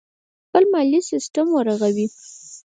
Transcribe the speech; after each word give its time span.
خپل 0.47 0.63
مالي 0.73 0.99
سیستم 1.11 1.47
ورغوي. 1.51 2.07